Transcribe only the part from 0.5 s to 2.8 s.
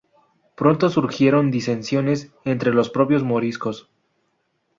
Pronto surgieron disensiones entre